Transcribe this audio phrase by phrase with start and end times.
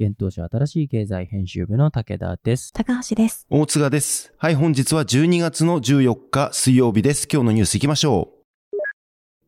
[0.00, 2.72] 現当社新しい経済編集部の武田です。
[2.72, 3.46] 高橋です。
[3.50, 4.32] 大塚です。
[4.38, 7.28] はい、本日は12月の14日水曜日です。
[7.30, 8.30] 今日のニュース行きましょ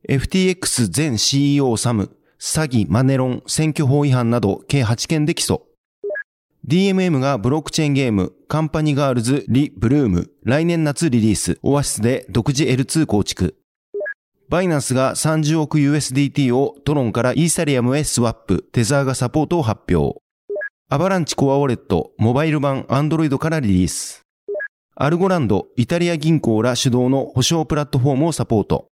[0.06, 0.12] う。
[0.12, 5.62] FTX 前 CEO サム、詐欺、マネロン、選挙法違反など計8件で起訴。
[6.69, 13.56] DMM がブロックチェーンゲーム、カンパニガールズ・リ・ブルーム、来年夏リリース、オアシスで独自 L2 構築。
[14.50, 20.21] バイナンスが30億 USDT をトロンからイーサリアムへスワップ、テザーがサポートを発表。
[20.88, 24.27] アバランチコアウォレット、モバイル版 Android からリリース。
[24.94, 28.89] アルゴランド、イタリア銀行ら主導の保証プラットフォームをサポート。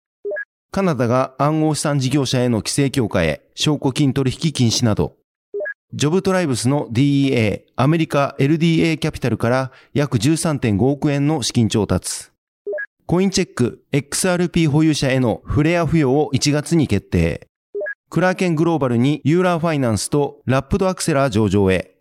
[0.73, 5.15] カナダが暗号資産事業者への規制強化へ、証拠金取引禁止など。
[5.93, 12.33] ジョブトライブスの DEA、アメリカ LDA キャピタルから約13.5億円の資金調達。
[13.07, 17.47] コインチェック XRP 保有者へのフレア付与を1月に決定。
[18.15, 21.97] クラーケングローバルにユーラーファイナンスとラップドアクセラー上場へ。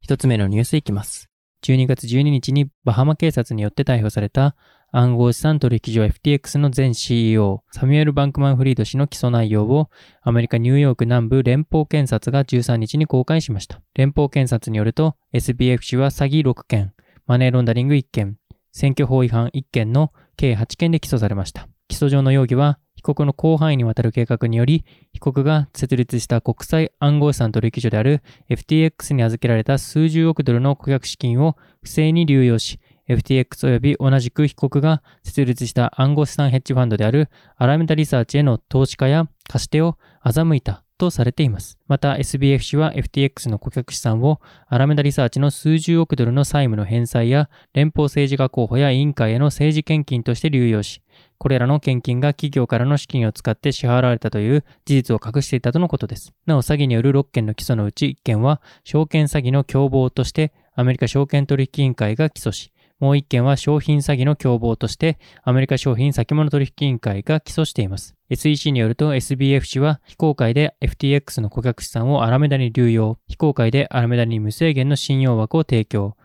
[0.00, 1.28] 一つ目のニュースいきます。
[1.64, 4.56] 12月12日にバハマ警察によって逮捕された
[4.90, 9.90] 暗号資産取引所 FTX の前 CEO サミュエル・バンクマン・フリード氏の起訴内容を
[10.22, 13.82] アメリカ・ニューヨーク南部連邦検察が13日に公開しました。
[13.94, 16.94] 連邦検察によると SBF 氏は詐欺6件、
[17.26, 18.38] マネーロンダリング1件、
[18.72, 21.68] 選挙法違反1件の計8件で起訴されました。
[21.88, 24.82] 起訴上の容疑は被告の広範囲にわたる計画により、
[25.12, 37.28] 被告が設立した国際暗号資産取引所である FTX に預けられた数十億ドルの顧客資金を不正に流用し、FTX 及び同じく被告が設立した暗号資産ヘッジファンドである
[37.58, 40.83] アラメタリサーチへの投資家や貸し手を欺いた。
[40.98, 41.78] とされています。
[41.86, 51.02] また SBF 氏は FTX の顧客資産をアラメダリサーチの数十億ドルの債務の返済や連邦政治家候補や委員会への政治献金として流用し、
[51.38, 56.32] これらの献金が企業からの資金を使って支払われたという事実を隠していたとのことです。
[56.46, 68.14] なお、詐欺による6件の起訴のうち1件は、証券詐欺の共謀としてアメリカ証券取引委員会が起訴し、もう1件は商品詐欺の共謀としてアメリカ商品先物取引委員会が起訴しています。
[68.30, 76.16] SEC によると SBF 氏は非公開で FTX の顧客資産をアラメダに流用、非公開でアラメダに無制限の信用枠を提供、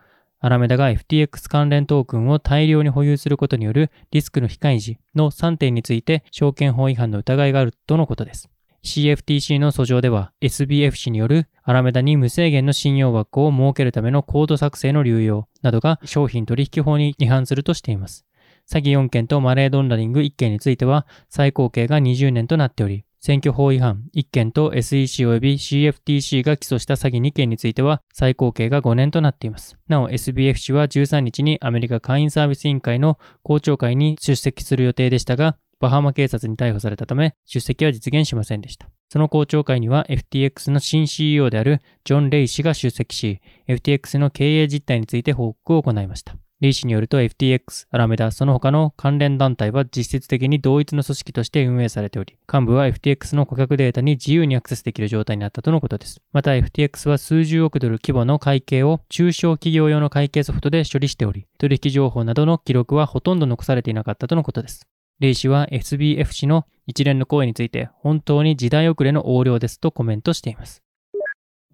[0.41, 8.49] アラメダが FTX 関連トークンを大量に保有することによるリスクの非開示の3点について証券法違反の疑いがあるとのことです。
[8.83, 18.25] CFTC の訴状では SBF 氏によるアラメダに無制限の信用枠を設けるためのコード作成の流用などが商品取引法に違反するとしています。
[18.71, 29.77] 詐欺4件とマレードンダリング1件については最高刑が20年となっており、選挙法違反1件と SEC 及び CFTC が起訴した詐欺2件については最高刑が5年となっています。
[29.87, 38.89] なお SBF 氏は13日にアメリカ会員サービス委員会の公聴会に出席する予定でしたが、バハマ警察に逮捕されたため出席は実現しませんでした。
[39.11, 46.35] その公聴会には FTX の新 CEO であるジョン・レイ氏が出席し、FTX の経営実態について報告を行いました。
[46.61, 56.21] レイ氏によると FTX、アラメダ、その他の関連団体は実質的に同一の組織として運営されており、幹部は FTX の顧客データに自由にアクセスできる状態になったとのことです。
[56.33, 64.88] また FTX は数十億ドル規模の会計を中小企業用の会計ソフトで処理しており、取引情報などの記録はほとんど残されていなかったとのことです。
[65.19, 70.81] レイ氏は SBF 氏の一連の行為について本当に時代遅れの横領ですとコメントしています。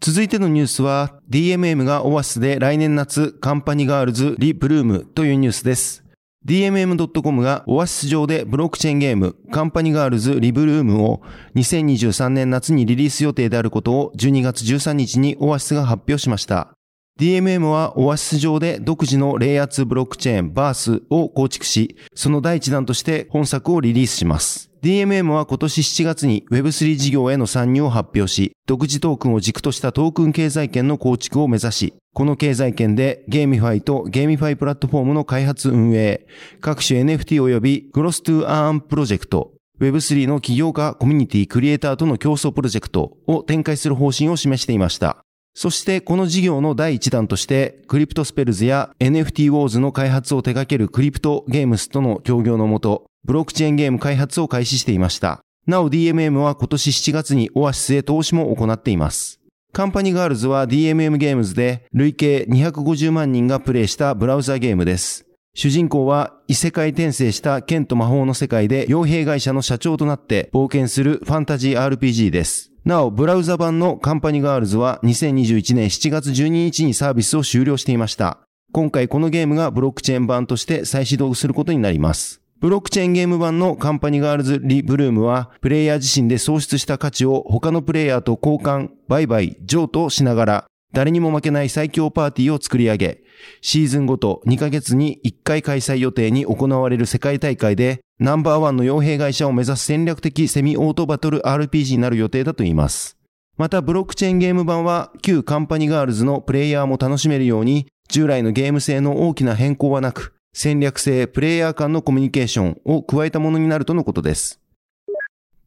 [0.02, 6.04] 続いてのニュースは DMM がオアシスで来年夏カンパニガールズ・リ・ブルームというニュースです。
[6.46, 11.24] DMM.com がオアシス上でブロックチェーンゲームカンパニガールズリブルームを
[11.56, 16.75] 2023年夏にリリース予定であることを12月13日にオアシスが発表しました。
[17.18, 24.70] DMM はオアシス上で独自のレイヤー2ブロックチェーンバースを構築し、その第一弾として本作をリリースします。
[24.82, 36.28] DMM は今年7月に Web3 事業への参入を発表し、独自トークンを軸としたトークン経済圏の構築を目指し、この経済圏でゲーミファイとゲーミファイプラットフォームの開発運営、
[36.60, 45.25] 各種 NFT 及びクロス to Earn プロジェクト、Web3 の起業家コミュニティクリエイターとの共創プロジェクトを展開する方針を示していました。
[45.56, 55.40] そしてこの事業の第一弾として、クリプトスペルズや NFT ウォーズの開発を手掛けるクリプトゲームスとの協業のもと、ブロックチェーンゲーム開発を開始していました。
[55.66, 59.40] なお DMM は今年7月にオアシスへ投資も行っています。
[59.72, 65.25] カンパニガールズは DMM ゲームズで累計250万人がプレイしたブラウザゲームです。
[65.58, 72.74] 主人公は異世界転生した剣と魔法の世界で傭兵会社の社長となって冒険するファンタジー RPG です。
[72.84, 78.40] なお、ブラウザ版のカンパニガールズは2021年7月12日にサービスを終了していました。
[78.74, 82.42] 今回このゲームがブロックチェーン版として再始動することになります。
[82.60, 93.25] ブロックチェーンゲーム版のカンパニガールズ・リ・ブルームは、プレイヤー自身で創出した価値を他のプレイヤーと交換、売買、譲渡しながら、誰にも負けない最強パーティーを作り上げ、
[93.62, 103.18] シーズンごと2ヶ月に1回開催予定に行われる世界大会で、ナンバーワンの傭兵会社を目指す戦略的セミオートバトル RPG になる予定だといいます。
[103.58, 114.60] また、ブロックチェーンゲーム版は、旧カンパニガールズのプレイヤーも楽しめるように、従来のゲーム性の大きな変更はなく、戦略性、プレイヤー間のコミュニケーションを加えたものになるとのことです。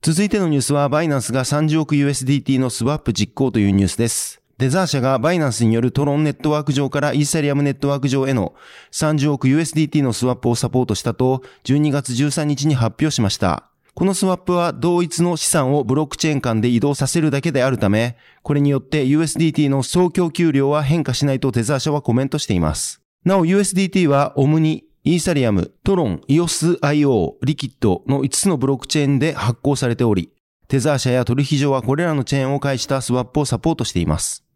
[0.02, 4.42] 続いてのニュースは、バイナンスが30億 USDT のスワップ実行というニュースです。
[4.58, 8.54] デザー社がバイナンスによるトロンネットワーク上からイーサリアムネットワーク上への
[8.90, 13.70] 30億 USDT のスワップをサポートしたと12月13日に発表しました。
[13.94, 23.00] このスワップは同一の資産をブロックチェーン間で移動させるだけであるため、これによって USDT の総供給量は変化しないとテザー社はコメントしています。
[23.24, 30.32] なお USDT はオムニ、イーサリアム、トロン、イオス IO、リキッドの5つのブロックチェーンで発行されており、
[30.66, 34.47] テザー社や取引所はこれらのチェーンを介したスワップをサポートしています。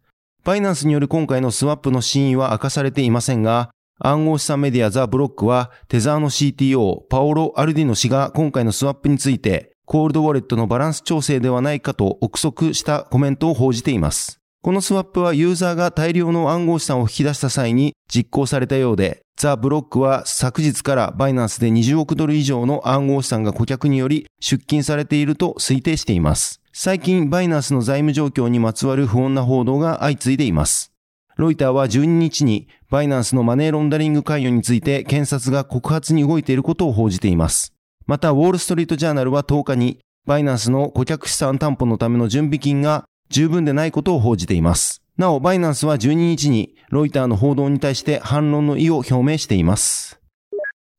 [0.43, 3.69] バイナンスによる今回のスワップの真意は明かされていませんが、
[3.99, 14.41] 暗号資産メディアザ・ブロックは、テザーの CTO、パオロ・アルディノ氏が今回のスワップについて、コールドウォレットのバランス調整ではないかと憶測したコメントを報じています。
[14.61, 26.61] このスワップはユーザーが大量の暗号資産を引き出した際に実行されたようで、ザ・ブロックは昨日からバイナンスで20億ドル以上の暗号資産が顧客により出金されていると推定しています。
[26.71, 30.91] 最近、バイナンスの財務状況にまつわる不穏な報道が相次いでいます。
[31.35, 37.73] ロイターは12日に、バイナンスのマネーロンダリング関与について検察が告発に動いていることを報じています。
[38.07, 45.02] また、ウォールストリートジャーナルは10日に、バイナンスの顧客資産担保のための準備金が十分でないことを報じています。
[45.17, 50.19] なお、バイナンスは12日に、ロイターの報道に対して反論の意を表明しています。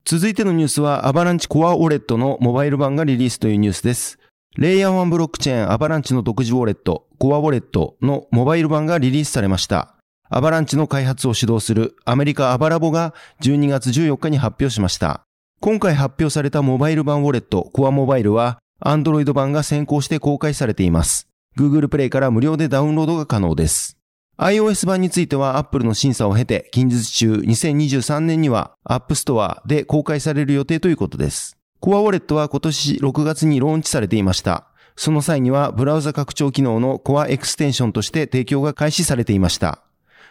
[0.05, 4.17] 続いてのニュースは、アバランチコアウォレットのモバイル版がリリースというニュースです。
[4.57, 9.95] レイヤー1ブロックチェーンアバランチの独自ウォレット、コアウォレットのモバイル版がリリースされました。
[10.29, 15.25] アバランチの開発を主導するアメリカアバラボが12月14日に発表しました。
[15.59, 21.27] 今回発表されたモバイル版ウォレット、コアモバイルは、アンドロイド版が先行して公開されています。
[21.57, 23.94] Google Play から無料でダウンロードが可能です。
[24.37, 31.57] iOS 版については Apple の審査を経て近日中2023年には App Store で公開される予定ということです。
[31.79, 34.67] コアウォレットは今年6月にローンチされていました。
[34.97, 39.81] その際にはブラウザ拡張機能のコアエクステンションとして提供が開始されていました。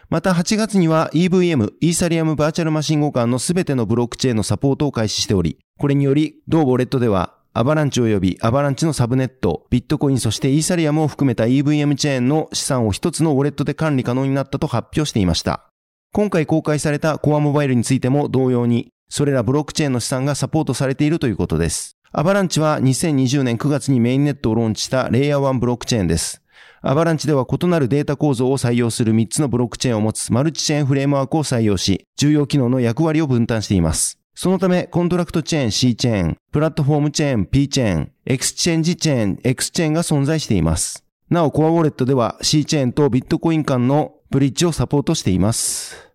[0.09, 15.69] また8月には EVM、イーサリアムバーチャルマシン互換のすべてのブロックチェーンのサポートを開始しており、これにより同ウォレットではアバランチ及びアバランチのサブネット、ビットコインそしてイーサリアムを含めた EVM チェーンの資産を一つのウォレットで管理可能になったと発表していました。
[16.11, 21.95] 今回公開されたコアモバイルについても同様にそれらブロックチェーンの資産がサポートされているということです。
[22.11, 26.41] アバランチは2020年9月にメインネットをローンチしたレイヤー1ブロックチェーンです。
[26.81, 34.19] アバランチでは異なるデータ構造を採用する3つのブロックチェーンを持つマルチチェーンフレームワークを採用し、重要機能の役割を分担しています。
[34.35, 41.05] そのため、コントラクトチェーン C チェーン、プラットフォームチェーン P チェーン、エクスチェンジチェーン X チェーンが存在しています。
[41.29, 46.11] なお、コアウォレットでは C チェーンとビットコイン間のブリッジをサポートしています。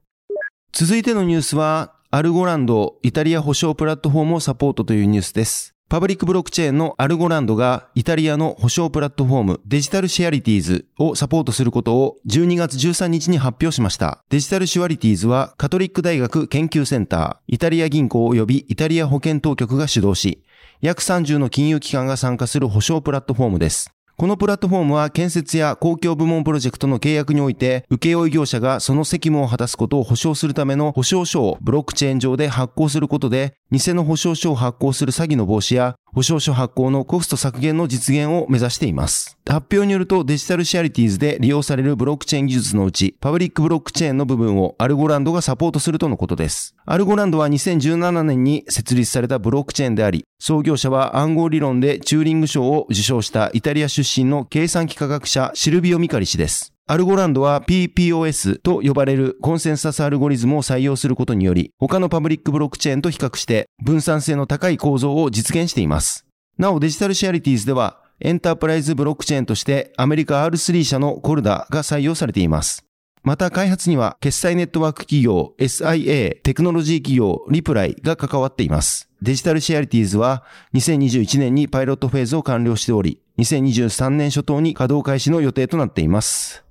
[0.72, 5.74] 続いてのニュースは、アルゴランド、イタリア保証プラットフォームをサポートというニュースです。
[5.90, 14.22] パブリックブロックチェーンのアルゴランドがイタリアの保証プラットフォームデジタルシュアリティーズをサポートすることを12月13日に発表しました。
[14.28, 20.44] デジタルシュアリティーズはカトリック大学研究センター、イタリア銀行及びイタリア保健当局が主導し、
[20.80, 23.92] 約30の金融機関が参加する保証プラットフォームです。
[24.20, 39.36] このプラットフォームは建設や公共部門プロジェクトの契約において、請負業者がその責務を果たすことを保証するための保証書をブロックチェーン上で発行することで、偽の保証書を発行する詐欺の防止や、保証書発行のコスト削減の実現を目指しています。
[39.46, 46.74] 発表によるとデジタルシュアリティーズで利用されるブロックチェーン技術のうち、パブリックブロックチェーンの部分をアルゴランドがサポートするとのことです。
[46.86, 56.72] アルゴランドは2017年に設立されたブロックチェーンであり、創業者は暗号理論でチューリング賞を受賞したイタリア出身の計算機科学者シルビオ・ミカリ氏です。
[56.86, 66.26] アルゴランドは PPOS と呼ばれるコンセンサスアルゴリズムを採用することにより、他のパブリックブロックチェーンと比較して分散性の高い構造を実現しています。
[66.58, 72.84] なおデジタルシェアリティーズでは、エンタープライズブロックチェーンとしてアメリカ R3 社のコルダが採用されています。
[73.22, 79.08] また開発には決済ネットワーク企業 SIA テクノロジー企業リプライが関わっています。
[79.22, 80.44] デジタルシェアリティーズは
[80.74, 86.64] 2021年にパイロットフェーズを完了しており、2023年初頭に稼働開始の予定となっています。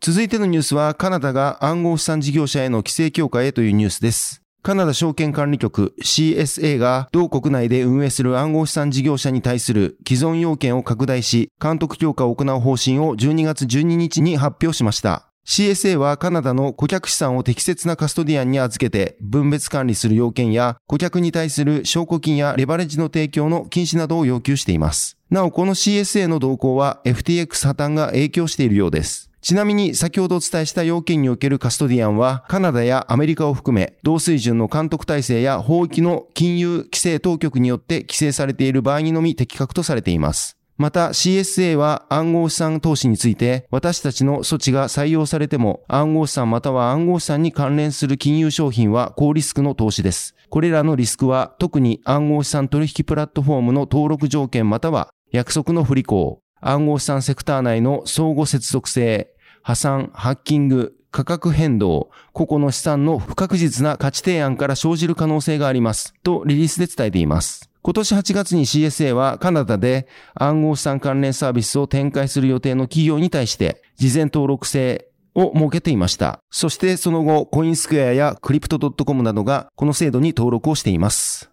[0.00, 4.42] 続いてのニュースは、カナダが暗号資産事業者への規制強化へというニュースです。
[4.62, 15.28] カナダ証券管理局 CSA が同国内で運営する暗号資産事業者に対する既存要件を拡大し、監督強化を行う方針を12月12日に発表しました。
[15.46, 25.16] CSA はカナダの顧客資産を適切なカストディアンに預けて分別管理する要件や顧客に対する証拠金やレバレッジの提供の禁止などを要求しています。
[25.30, 29.27] なお、この CSA の動向は FTX 破綻が影響しているようです。
[29.40, 40.56] ちなみに先ほどお伝えした要件におけるカストディアンはカナダやアメリカを含め同水準の監督体制や法域の金融規制当局によって規制されている場合にのみ適格とされています。
[40.76, 50.36] また CSA は暗号資産投資について私たちの措置が採用されても暗号資産または暗号資産に関連する金融商品は高リスクの投資です。
[50.50, 66.14] これらのリスクは特に暗号資産取引プラットフォームの登録条件または約束の不履行、暗号資産セクター内の相互接続性、破産、ハッキング、価格変動、個々の資産の不確実な価値提案から生じる可能性があります。
[66.22, 67.70] とリリースで伝えています。
[67.82, 76.40] 今年8月に CSA はカナダで暗号資産関連サービスを展開する予定の企業に対して事前登録制を設けていました。
[76.50, 81.50] そしてその後、コインスクエアやクリプト .com などがこの制度に登録をしています。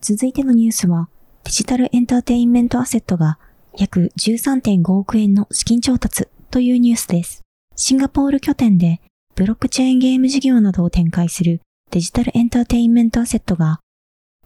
[0.00, 1.08] 続いてのニュースは、
[1.44, 3.38] デジタルエンターテインメントアセットが
[3.78, 7.42] 約13.5億円の資金調達というニュースです。
[7.76, 9.00] シンガポール拠点で
[9.34, 11.60] ブロックチェーンゲーム事業などを展開する
[11.90, 13.80] デジタルエンターテインメントアセットが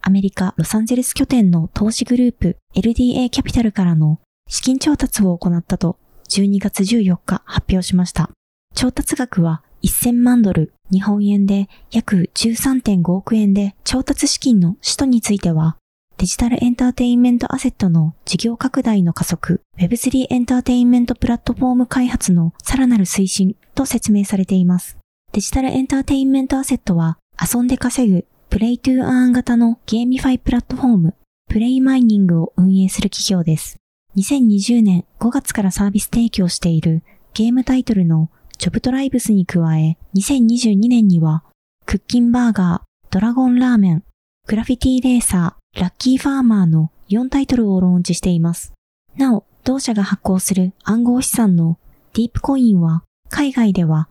[0.00, 5.96] アメリカ・ロサンゼルス拠点の投資グループ LDA キャピタルからの資金調達を行ったと
[6.28, 8.30] 12月14日発表しました。
[8.74, 15.76] 調達額は1000万ドル、日本円で約13.5億円で調達資金の使途については
[16.16, 24.96] デジタルエンターテインメントアセットの事業拡大の加速、Web3 エンターテインメントプラットフォーム開発のさらなる推進と説明されています。
[25.32, 31.14] デジタルエンターテインメントアセットは遊んで稼ぐ Play to Earn 型のゲーミファイプラットフォーム、
[31.48, 33.76] プレイマイニングを運営する企業です。
[34.16, 37.02] 2020年5月からサービス提供している
[37.32, 41.42] ゲームタイトルのジョブトライブスに加え、2022年には
[41.86, 44.04] クッキンバーガー、ドラゴンラーメン、
[44.46, 48.72] グラフィティレーサー、ラッキーファーマーの4タイトルをローンチしています。
[49.16, 51.78] なお、同社が発行する暗号資産の
[52.12, 54.08] ディープコインは、海外では、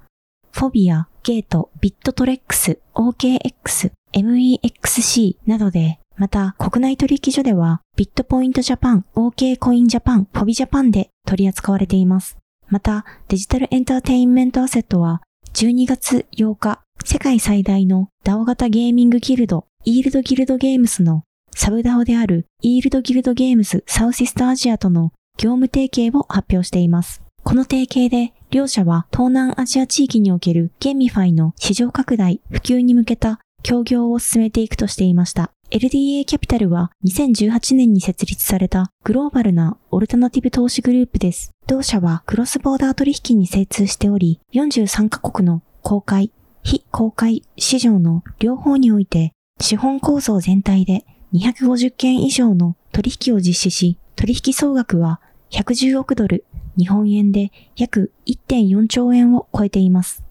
[0.51, 12.37] フォビア、ゲート、ビットトレックス、OKX、MEXC などで、また国内取引所では、ビットポイントジャパン、OK コインジャパン、フォビジャパンで取り扱われています。
[12.67, 15.21] また、デジタルエンターテインメントアセットは、
[15.53, 21.23] 12月8日、世界最大の DAO 型ゲーミングギルド、イールドギルドゲームスの
[21.55, 27.21] サブダオであるイールドギルドゲームズサウシストアジアとの業務提携を発表しています。
[27.43, 35.51] この提携で両社は東南アジア地域におけるゲーミファイの市場拡大、普及に向けた協業を進めていくとしていました。
[35.71, 41.51] LDA キャピタルは2018年に設立されたグローバルなオルタナティブ投資グループです。
[41.65, 46.31] 同社はクロスボーダー取引に精通しており、43カ国の公開、
[46.63, 55.19] 非公開市場の両方において資本構造全体で250件以上の取引を実施し、取引総額は
[55.51, 56.45] 110億ドル、
[56.77, 60.23] 日本円で約1.4兆円を超えています。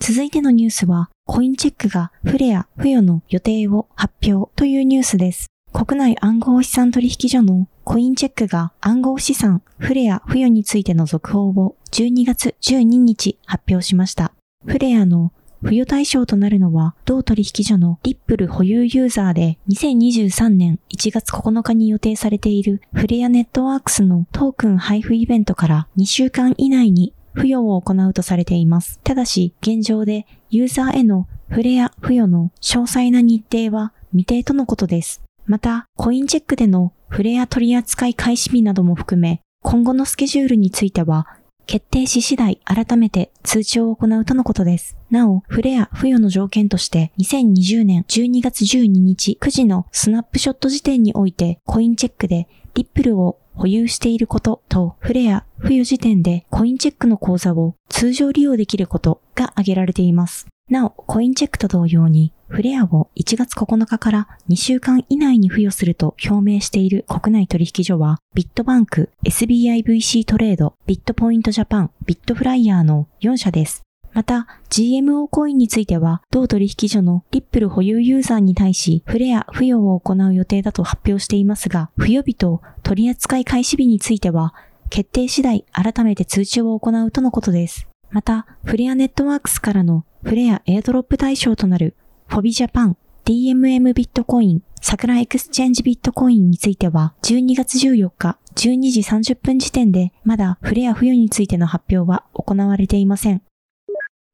[0.00, 5.48] 続いてのニュースは、コインチェックがフレア、付与の予定を発表というニュースです。
[5.72, 14.32] 国内暗号資産取引所のコインチェックが暗号資産フレア付与についての続報を12月12日発表しました。
[14.66, 29.00] フレアの付与対象となるのは、同取引所のリップル保有ユーザーで、2023年1月9日に予定されているフレアネットワークスのトークン配布イベントから2週間以内に付与を行うとされています。
[29.04, 35.22] ただし、現状でユーザーへのフレア付与の詳細な日程は未定とのことです。
[35.46, 41.26] また、コインチェックでのフレア取扱い開始日なども含め、今後のスケジュールについては、
[41.68, 44.96] 決定し次第改めて通知を行うとのことです。
[45.10, 60.46] なお、フレア付与の条件として、2020年12月12日9時のスナップショット時点において、コインチェックでリップルを保有していることと、フレア付与時点でコインチェックの口座を通常利用できることが挙げられています。
[60.70, 73.82] なお、コインチェックと同様に、フレアを1月9日から2週間以内に付与すると表明している国内取引所は、ビットバンク、SBIVC トレード、ビットポイントジャパン、ビットフライヤーの4社です。
[74.12, 84.54] また、GMO コインについては、同取引所のリップル保有ユーザーに対し、フレア付与を行う予定だと発表していますが、付与日と取扱い開始日については、
[84.90, 87.86] 決定次第改めて通知を行うとのことです。
[88.10, 91.94] また、フレアネットワークスからのフレアエアドロップ対象となる
[92.26, 103.42] フォビジャパン、DMM ビットコイン、サクラエクスチェンジビットコインについては、12月14日12時30分時点で、まだフレア付与についての発表は行われていません。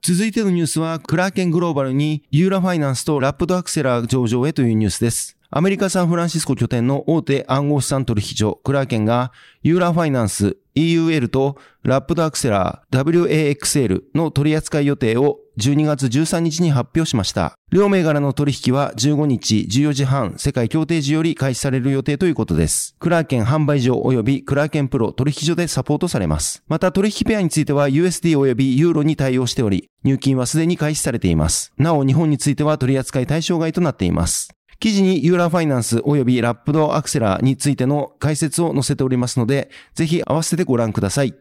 [0.03, 5.34] 続いてのニュースは、クラーケングローバルにユーラファイナンスとラップドアクセラー上場へというニュースです。
[5.57, 9.31] アメリカ・サンフランシスコ拠点の大手暗号資産取引所クラーケンが
[9.63, 17.55] ユーラファイナンス EUL とラップドアクセラー WAXL の取扱い予定を12月13日に発表しました。
[17.71, 22.97] 両銘柄の取引は15日14時半世界協定時より開始される予定ということです。
[22.99, 26.65] クラーケン販売所及びクラーケンプロ取引所でサポートされます。
[26.67, 31.73] また取引ペアについては USD 及びユーロに対応しており、入金はすでに開始されています。
[31.79, 34.49] なお日本については取扱い対象外となっています。
[34.85, 41.35] 記事にユーラファイナンス及び Wrapped アクセラーについての解説を載せておりますので、ぜひ合わせてご覧ください。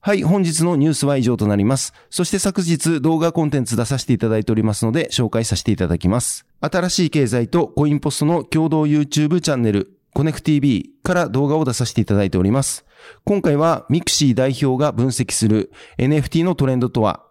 [0.00, 1.92] はい、本日のニュースは以上となります。
[2.08, 6.46] そして昨日動画コンテンツ出させていただいておりますので紹介させていただきます。
[6.62, 12.86] 新しい経済とコインポストの共同 YouTube チャンネル、コネク TV から動画を出させていただいております。
[13.26, 17.26] 今回はミクシー代表が分析する NFT のトレンドとは、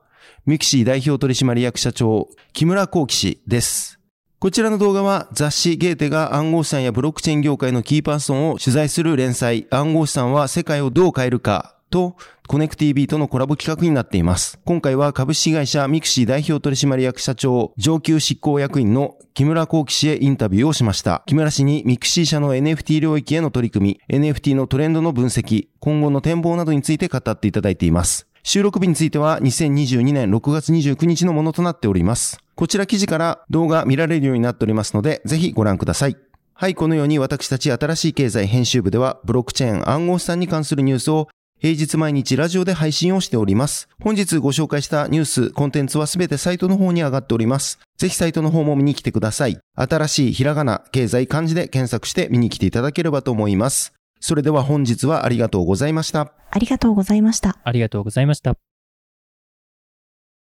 [0.46, 3.99] ミクシー代表取締役社長、木村弘毅氏です。
[4.42, 12.16] こちらの動画は雑誌ゲーテが暗号資産やブロックチェーン業界のキーパーソンを取材する連載暗号資産は世界をどう変えるかと
[12.48, 14.58] コネク TV とのコラボ企画になっています。
[14.64, 21.22] 今回は株式会社ミクシー代表取締役社長上級執行役員の木村弘毅氏へインタビューをしました。
[21.26, 28.26] 木村氏にミクシー社の NFT 領域への取り組み、NFT のトレンドの分析、今後の展望などについて語っていただいています。
[28.44, 32.40] 収録日については2022年6月29日のものとなっております。
[32.60, 36.18] こちら記事から動画見られるようになっておりますので、ぜひご覧ください。
[36.54, 41.30] はい、このように私たち新しい経済編集部では、ブロックチェーン暗号資産に関するニュースを
[41.62, 43.88] 平日毎日ラジオで配信をしております。
[44.04, 47.80] 本日ご紹介したニュース、コンテンツはすべてサイトの方に上がっております。
[47.98, 49.58] ぜひサイトの方も見に来てください。
[49.76, 53.94] 新しいひらがな、経済漢字で検索して見に来ていただければと思います。
[54.20, 56.34] それでは本日はありがとうございました。
[56.52, 57.58] ありがとうございました。
[57.64, 58.58] ありがとうございました。